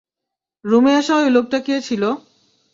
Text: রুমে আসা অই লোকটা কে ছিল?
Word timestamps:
রুমে 0.65 0.91
আসা 0.95 1.13
অই 1.17 1.29
লোকটা 1.35 1.57
কে 1.65 1.75
ছিল? 1.87 2.03